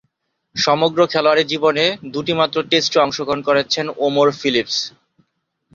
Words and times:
সমগ্র 0.55 0.99
খেলোয়াড়ী 1.07 1.43
জীবনে 1.43 1.83
দুইটিমাত্র 2.13 2.57
টেস্টে 2.69 2.97
অংশগ্রহণ 2.99 3.41
করেছেন 3.47 3.85
ওমর 4.05 4.27
ফিলিপস। 4.39 4.77